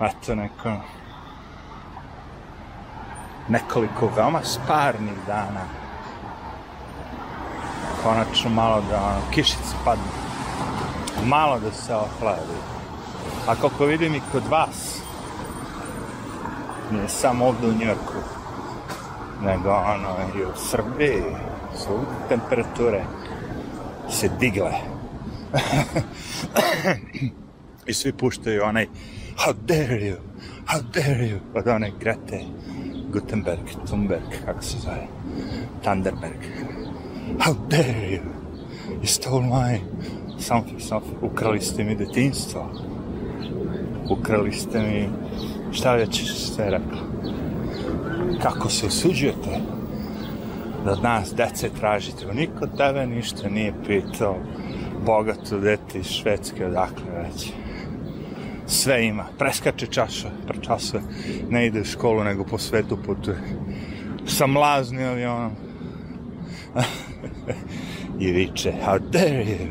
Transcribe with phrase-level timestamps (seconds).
[0.00, 0.72] eto, neko,
[3.48, 5.64] nekoliko veoma sparnih dana.
[8.02, 10.04] Konačno malo da ono, kišica padne.
[11.24, 12.58] Malo da se ohladi.
[13.48, 15.00] A koliko vidim i kod vas,
[16.90, 18.14] nije samo ovde u Njorku,
[19.42, 21.22] nego ono i u Srbiji,
[21.76, 23.04] su temperature
[24.10, 24.72] se digle.
[27.86, 28.86] I svi puštaju onaj
[29.36, 30.16] How dare you,
[30.64, 32.44] how dare you, od one Grete
[33.12, 35.06] Gutenberg, Thunberg, kako se zove,
[35.82, 36.40] Thunderberg.
[37.38, 38.22] How dare you,
[39.00, 39.80] you stole my
[40.38, 42.70] something, something, ukrali ste mi detinstvo,
[44.10, 45.08] ukrali ste mi,
[45.72, 47.00] šta već ste rekla,
[48.42, 49.60] kako se usuđujete
[50.84, 54.36] da od nas dece tražite, niko tebe ništa nije pitao,
[55.06, 57.52] bogato dete iz Švedske, odakle već
[58.66, 60.30] sve ima, preskače čaša,
[60.60, 61.02] časove,
[61.50, 63.36] ne ide u školu, nego po svetu putuje.
[64.26, 65.52] Sa mlazni avionom.
[68.20, 69.66] I viče, how dare you?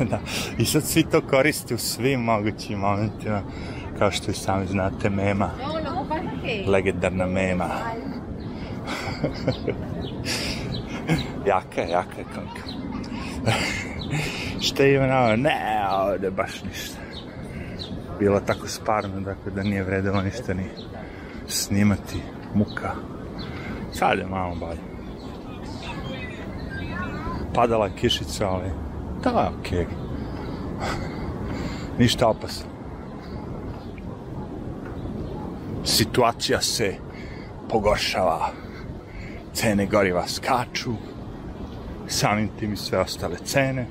[0.10, 0.20] da.
[0.58, 3.42] I sad svi to koriste u svim mogućim momentima,
[3.98, 5.50] kao što i sami znate mema.
[6.66, 7.68] Legendarna mema.
[11.46, 12.62] jaka jaka je konka.
[14.60, 15.36] Šta ima na ovo?
[15.36, 17.09] Ne, ovde baš ništa
[18.20, 20.64] bila tako sparna, dakle da nije vredilo ništa ni
[21.48, 22.22] snimati,
[22.54, 22.90] muka.
[23.92, 24.80] Sad je malo bolje.
[27.54, 28.70] Padala je kišica, ali
[29.24, 29.78] da, okej.
[29.78, 29.86] Okay.
[31.98, 32.66] Ništa opasno.
[35.84, 36.94] Situacija se
[37.68, 38.50] pogoršava.
[39.52, 40.92] Cene goriva skaču,
[42.08, 43.86] samim tim i sve ostale cene.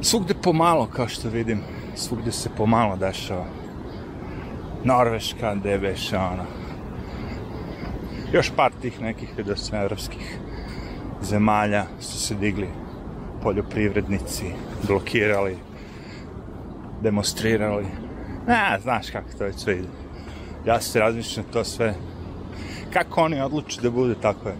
[0.00, 1.62] Svugde pomalo, kao što vidim,
[1.96, 3.46] svugde se pomalo dešava.
[4.84, 6.44] Norveška, gde beše ono.
[8.32, 9.28] Još par tih nekih
[9.72, 10.38] evropskih
[11.22, 12.68] zemalja su se digli
[13.42, 14.44] poljoprivrednici,
[14.86, 15.56] blokirali,
[17.02, 17.86] demonstrirali.
[18.46, 19.88] Ne, znaš kako to već sve ide.
[20.66, 21.94] Ja se razmišljam to sve.
[22.92, 24.54] Kako oni odluče da bude tako je?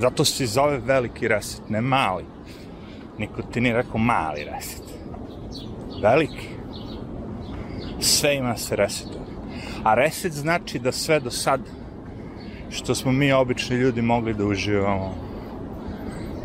[0.00, 2.24] Zato se zove veliki reset, ne mali.
[3.18, 4.82] Niko ti nije rekao mali reset.
[6.02, 6.55] Veliki
[8.00, 9.24] sve ima se resetuje.
[9.84, 11.60] A reset znači da sve do sad
[12.70, 15.14] što smo mi obični ljudi mogli da uživamo,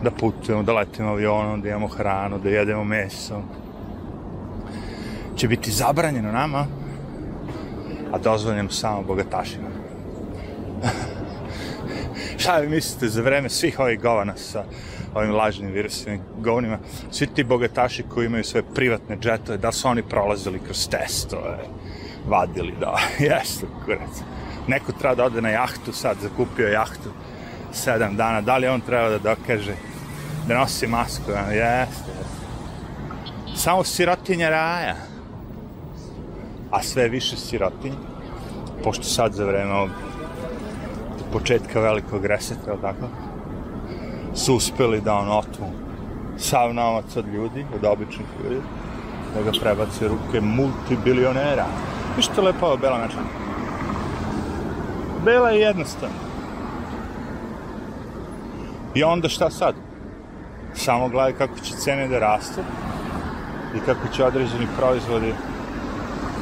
[0.04, 3.42] da putujemo, da letimo avionom, da imamo hranu, da jedemo meso,
[5.36, 6.66] će biti zabranjeno nama,
[8.12, 9.81] a dozvoljeno samo bogatašima.
[12.44, 14.64] Šta vi mislite za vreme svih ovih govana sa
[15.14, 16.80] ovim lažnim virusnim govnima,
[17.12, 21.58] svi ti bogataši koji imaju svoje privatne džetove, da su oni prolazili kroz testove,
[22.28, 22.98] vadili, da,
[23.30, 24.22] jesu, kurac.
[24.68, 27.10] Neko treba da ode na jahtu sad, zakupio jahtu
[27.74, 29.76] sedam dana, da li on treba da dokaže
[30.48, 32.12] da nosi masku, jeste, jeste.
[33.56, 34.96] Samo sirotinja raja,
[36.72, 37.96] a sve više sirotinja,
[38.84, 39.90] pošto sad za vreme ovog
[41.32, 43.08] početka velikog reseta, tako?
[44.36, 45.68] su uspeli da on otmu
[46.38, 48.62] sav novac od ljudi, od običnih ljudi,
[49.36, 51.66] da ga prebace ruke multibilionera.
[52.20, 53.20] I što lepo ovo Bela način.
[55.26, 56.16] Bela je jednostavna.
[58.96, 59.76] I onda šta sad?
[60.74, 62.62] Samo gledaj kako će cene da rastu
[63.76, 65.34] i kako će određeni proizvodi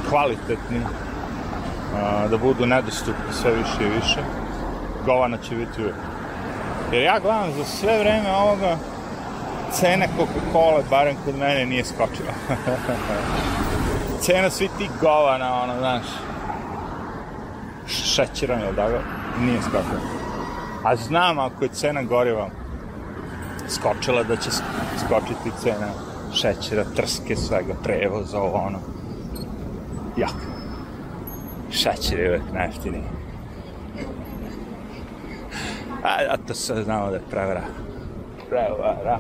[0.10, 0.82] kvalitetni
[2.30, 4.49] da budu nedostupni sve više i više.
[5.06, 5.96] Govana će biti uvijek.
[6.92, 8.78] Jer ja gledam za sve vreme ovoga
[9.72, 12.34] cena Coca-Cola, barem kod mene, nije skočila.
[14.24, 16.04] cena svi ti govana, ono, znaš,
[17.88, 19.02] šećerom, jel da ga,
[19.40, 20.02] nije skočila.
[20.84, 22.50] A znam ako je cena goriva
[23.68, 24.50] skočila da će
[25.06, 25.88] skočiti cena
[26.34, 28.80] šećera, trske, svega, prevoza, ovo, ono.
[30.18, 30.36] Jak.
[31.72, 33.04] Šećer je uvek najeftiniji.
[36.04, 37.64] A, a to sve znamo da je prevara.
[38.50, 39.20] Prevara.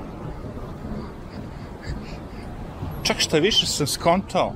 [3.03, 4.53] Čak što više sam skontao,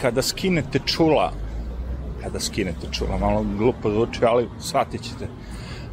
[0.00, 1.32] kada skinete čula,
[2.22, 5.28] kada skinete čula, malo glupo zvuči, ali shvatit ćete,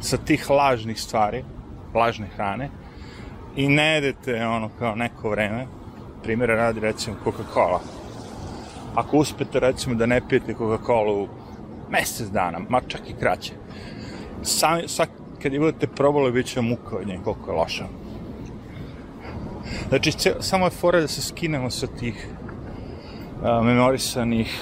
[0.00, 1.44] sa tih lažnih stvari,
[1.94, 2.70] lažne hrane,
[3.56, 5.66] i ne jedete ono kao neko vreme,
[6.22, 7.80] primjera radi recimo Coca-Cola.
[8.94, 11.26] Ako uspete recimo da ne pijete Coca-Cola
[11.90, 13.52] mesec dana, ma čak i kraće,
[14.46, 15.08] sami, svak,
[15.42, 17.84] kad je budete probali, bit će muka od nje, koliko je loša.
[19.88, 22.28] Znači, ce, samo je fora da se skinemo sa tih
[23.42, 24.60] a, memorisanih,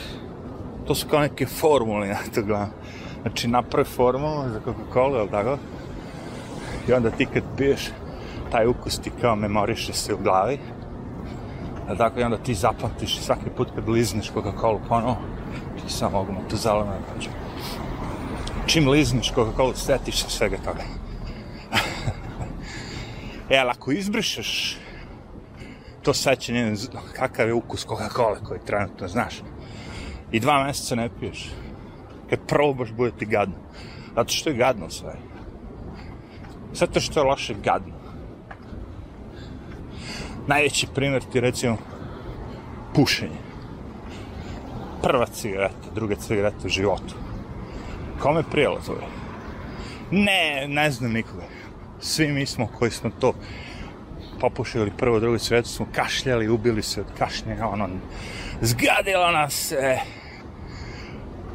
[0.87, 2.71] to su kao neke formule, ja to gledam.
[3.23, 5.59] Znači, napravi formulu za Coca-Cola, jel tako?
[6.89, 7.91] I onda ti kad piješ,
[8.51, 10.59] taj ukus ti kao memoriše se u glavi.
[11.89, 12.21] Jel tako?
[12.21, 15.17] I onda ti zapamtiš svaki put kad lizneš Coca-Cola ponovo,
[15.77, 17.44] ti samo mogu tu zeleno da kažem.
[18.75, 20.83] Čim lizneš Coca-Cola, setiš se svega toga.
[23.51, 24.77] e, ali ako izbrišeš
[26.03, 26.75] to sećanje,
[27.13, 29.35] kakav je ukus Coca-Cola koji trenutno znaš,
[30.33, 31.51] i dva meseca ne piješ,
[32.31, 33.55] kad probaš bude ti gadno.
[34.17, 35.15] Zato što je gadno sve.
[36.73, 37.95] Zato što je loše gadno.
[40.47, 41.77] Najveći primjer ti recimo
[42.95, 43.39] pušenje.
[45.03, 47.24] Prva cigareta, druga cigareta u životu.
[48.21, 49.07] Kome prijelo to je?
[50.11, 51.45] Ne, ne znam nikoga.
[52.01, 53.33] Svi mi smo koji smo to
[54.41, 57.89] popušili prvo, drugo cigaretu, smo kašljali, ubili se od kašnjenja, ono,
[58.61, 59.99] zgadilo nas se.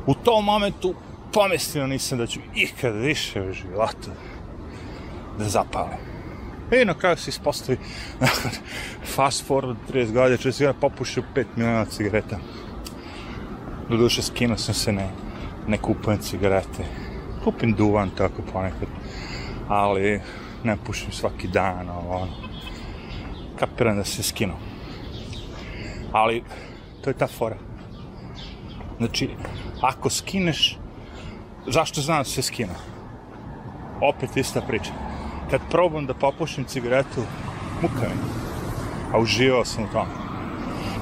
[0.05, 0.95] U tom momentu
[1.33, 4.11] pomislio nisam da ću ikad više u životu
[5.37, 5.97] da zapalim.
[6.81, 7.77] I na kraju se ispostavi,
[8.19, 8.51] nakon
[9.15, 12.39] fast forward 30 godina, čeo se ja popušio 5 miliona cigareta.
[13.89, 15.09] Doduše, skinuo sam se, ne,
[15.69, 16.85] ne kupujem cigarete.
[17.43, 18.87] Kupim duvan tako ponekad,
[19.67, 20.21] ali
[20.63, 22.31] ne pušim svaki dan, ovo, ono.
[23.59, 24.53] Kapiram da se skinu.
[26.11, 26.43] Ali,
[27.03, 27.57] to je ta fora.
[28.97, 29.29] Znači,
[29.81, 30.77] ako skineš,
[31.67, 32.73] zašto znam da se skinu?
[34.01, 34.91] Opet ista priča
[35.49, 37.21] kad probam da popušim cigaretu,
[37.81, 38.29] muka mi.
[39.13, 40.28] A uživao sam u tome.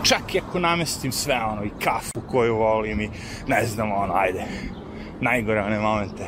[0.07, 3.09] Čak i ako namestim sve ono, i kafu koju volim, i
[3.47, 4.45] ne znam, ono, ajde,
[5.21, 6.23] najgore one momente,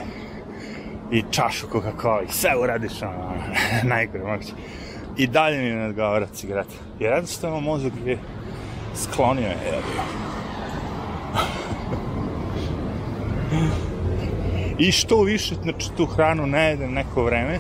[1.11, 3.43] i čašu Coca-Cola, i sve uradiš, ono, ono
[3.95, 4.53] najgore moguće.
[5.17, 6.73] I dalje mi ne odgovara cigareta.
[6.99, 8.17] Jer jednostavno mozak je
[8.95, 9.81] sklonio je, ja
[14.87, 17.59] I što više, znači, tu hranu ne jedem neko vreme,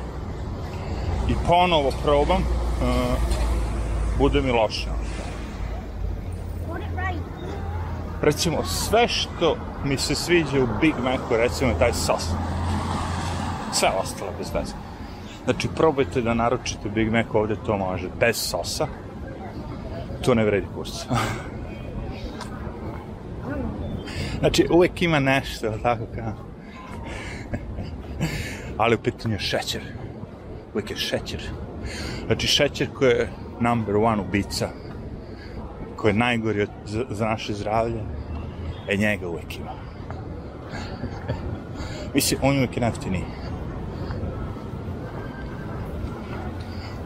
[1.29, 2.87] i ponovo probam, uh,
[4.17, 4.98] bude mi loše.
[8.21, 12.29] Recimo, sve što mi se sviđa u Big Macu, recimo taj sos.
[13.73, 14.73] Sve ostalo bez veze.
[15.43, 18.87] Znači, probajte da naručite Big Mac ovde, to može, bez sosa.
[20.21, 20.91] To ne vredi kurs.
[24.39, 26.33] znači, uvek ima nešto, tako kao.
[28.77, 29.81] Ali u pitanju je šećer
[30.73, 31.41] uvijek je šećer.
[32.25, 33.29] Znači šećer koji je
[33.59, 34.69] number one ubica,
[35.99, 38.01] koji je najgori od, za, za naše zdravlje,
[38.87, 39.71] e njega uvijek ima.
[42.15, 43.23] Mislim, on uvijek je najeftiniji.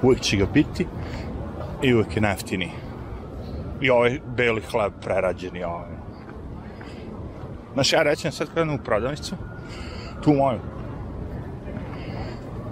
[0.01, 0.87] Uvijek će ga biti
[1.81, 2.71] i uvijek je najeftiniji.
[3.81, 5.89] I ovaj beli hleb prerađeni, ovaj.
[7.73, 9.35] Znaš, ja rećem sad kada u prodavnicu,
[10.23, 10.59] tu moju,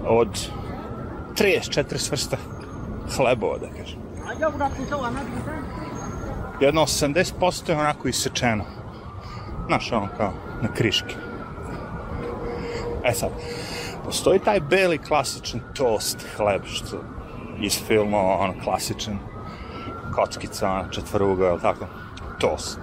[0.07, 0.49] od
[1.35, 2.37] 30-40 vrsta
[3.15, 3.99] hlebova, da kažem.
[6.61, 8.63] Jedno 80% je onako isečeno.
[9.67, 11.15] Znaš, ono kao na kriške.
[13.03, 13.29] E sad,
[14.05, 16.97] postoji taj beli klasičan toast hleb, što
[17.59, 19.19] iz filma, ono, klasičan
[20.15, 21.85] kockica, ono, četvoruga, ili tako,
[22.39, 22.79] toast,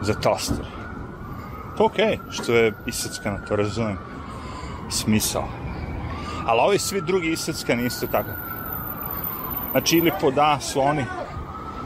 [0.00, 0.66] za toster.
[1.76, 3.98] To okej, okay, što je iseckano, to razumijem,
[4.90, 5.44] smisao.
[6.46, 8.30] Ali ovi svi drugi iseckani isto tako.
[9.70, 11.04] Znači, ili po da su oni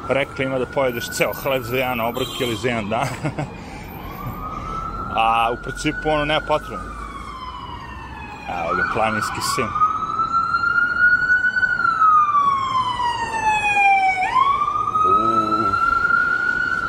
[0.08, 3.08] rekli ima da pojedeš ceo hleb za jedan obrok ili za jedan dan.
[5.18, 6.84] A u principu ono nema potrebno.
[8.48, 9.66] Evo ga, planinski sin.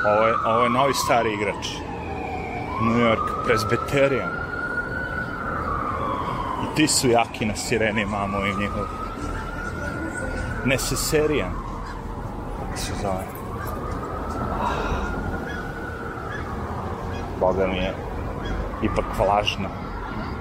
[0.06, 1.68] Ovo je, ovo je novi stari igrač.
[2.82, 4.48] New York Presbyterian
[6.76, 8.86] ti su jaki na sireni, mamo i njihov.
[10.66, 11.67] Necessarian.
[12.78, 13.24] Kako se zove?
[17.40, 17.94] Boga mi je
[18.84, 19.70] ipak vlažno.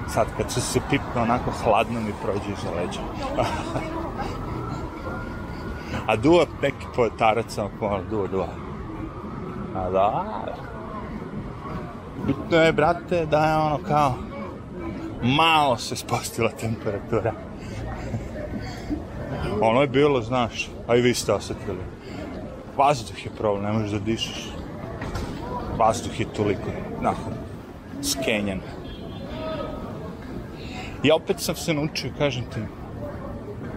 [0.07, 2.99] Sad kad se se pipne onako hladno mi prođe iza leđa.
[6.07, 8.47] A duva neki poetarac samo pomalo, duva, duva.
[9.75, 10.25] A da,
[12.25, 14.13] bitno je, brate, da je ono kao
[15.23, 17.33] malo se spustila temperatura.
[19.69, 21.96] ono je bilo, znaš, a i vi ste osetili.
[22.77, 24.49] Vazduh je problem, ne možeš da dišeš.
[25.77, 27.33] Vazduh je toliko, nakon,
[28.01, 28.61] skenjen.
[31.03, 32.61] I opet sam se naučio, kažem ti,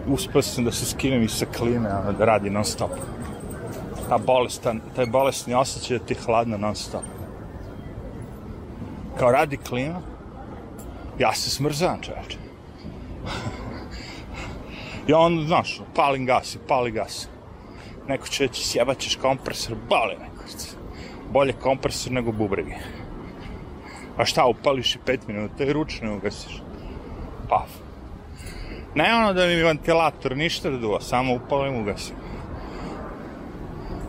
[0.07, 2.91] uspio sam da se skinem i sa klime, ono, da radi non stop.
[4.09, 7.03] ta bolestan, taj bolesni osjećaj da ti je hladno non stop.
[9.17, 10.01] Kao radi klima,
[11.19, 12.37] ja se smrzavam čoveče.
[15.07, 17.27] I onda, znaš, palim gas pali gas.
[18.07, 20.43] Neko će reći, sjebaćeš kompresor, boli neko.
[21.31, 22.75] Bolje kompresor nego bubregi.
[24.17, 26.61] A šta, upališ i pet minuta i ručno ugasiš.
[27.49, 27.69] Paf.
[28.95, 32.15] Ne ono da mi ventilator ništa da duva, samo upalim ugasim.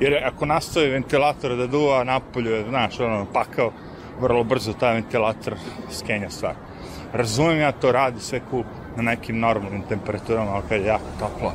[0.00, 3.72] Jer ako nastavi ventilator da duva napolju, znaš, ono, pakao,
[4.20, 5.54] vrlo brzo taj ventilator
[5.90, 6.54] skenja stvar.
[7.12, 8.64] Razumijem ja to radi sve cool
[8.96, 11.52] na nekim normalnim temperaturama, ali kad je jako toplo,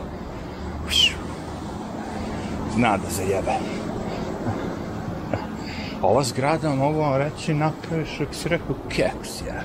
[2.78, 3.54] zna da zajebe.
[6.02, 9.62] Ova zgrada, mogu vam reći, napraviš, kako si rekao, keks, ja.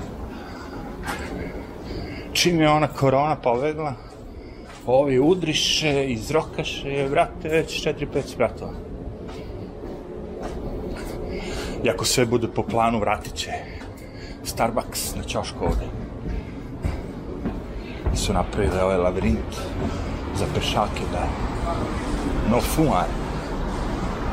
[2.33, 3.93] Čim je ona korona pobegla,
[4.85, 8.71] ovi udriše, izrokaše, vrate, već 4-5 spratova.
[11.83, 13.51] I ako sve bude po planu, vratit će
[14.43, 15.85] Starbucks na ćošku ovde.
[18.13, 19.53] I su napravili ovaj lavirint
[20.35, 21.27] za pešake da
[22.53, 23.07] no fumar,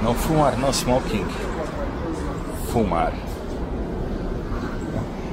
[0.03, 1.27] no fumar, no smoking,
[2.71, 3.13] fumar.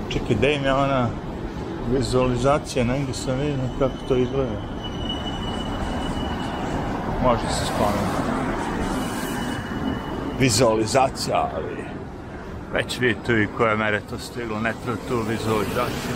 [0.10, 1.10] Čekaj, gde im je ona
[1.91, 4.62] vizualizacija, negdje sam vidio kako to izgleda.
[7.24, 8.22] Može se skloniti.
[10.39, 11.86] Vizualizacija, ali
[12.74, 16.15] već vidite i koje mere to stiglo, ne treba tu vizualizaciju.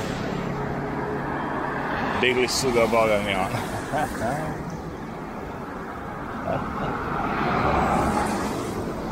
[2.21, 3.59] Digli su ga, boga mi ona.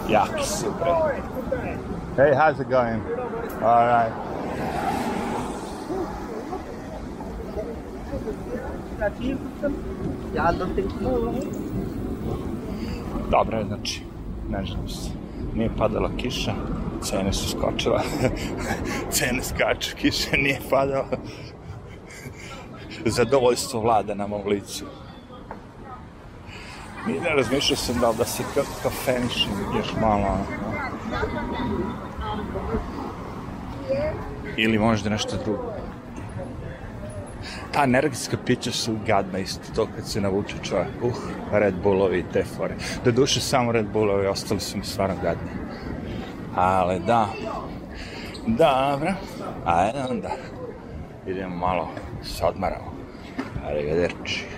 [0.09, 1.21] Jaki super.
[2.15, 3.01] Hey, how's it going?
[3.61, 4.13] All right.
[13.29, 14.01] Dobro je, znači,
[14.49, 15.09] ne znam se.
[15.55, 16.53] Nije padala kiša,
[17.01, 18.01] cene su skočila.
[19.11, 21.07] cene skaču, kiša nije padala.
[23.05, 24.85] Zadovoljstvo vlada na mom licu.
[27.07, 30.25] Nije ne razmišljao sam da da se ka kafenišem još malo.
[30.25, 30.45] ono.
[34.57, 35.73] Ili možda nešto drugo.
[37.71, 40.87] Ta energetska pića su gadna isto to kad se navuče čovjek.
[41.01, 41.13] Uh,
[41.51, 42.75] Red Bullovi i te fore.
[43.05, 45.49] Do duše samo Red Bullovi, ostali su mi stvarno gadni.
[46.55, 47.27] Ali da.
[48.47, 49.13] Dobro.
[49.65, 50.31] Ajde onda.
[51.27, 51.89] Idemo malo
[52.23, 52.93] se odmaramo.
[53.67, 54.45] Arrivederci.